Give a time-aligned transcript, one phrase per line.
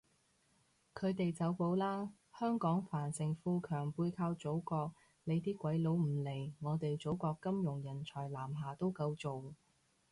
[0.95, 2.09] 佢哋走寶喇，
[2.39, 9.53] 香港繁盛富強背靠祖國，你啲鬼佬唔嚟，我哋祖國金融人才南下都夠做